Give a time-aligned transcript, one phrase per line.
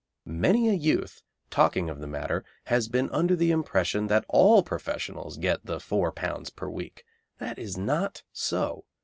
[0.25, 1.21] Many a youth,
[1.51, 6.55] talking of the matter, has been under the impression that all professionals get the £4
[6.55, 7.03] per week.
[7.37, 8.85] That is not so.